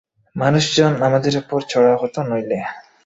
মানুষজন 0.35 0.93
আমাদের 1.07 1.33
উপরে 1.41 1.65
চড়াও 1.71 1.97
হতো 2.01 2.19
নইলে। 2.29 2.59